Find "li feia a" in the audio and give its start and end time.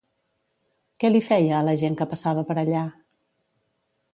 1.11-1.67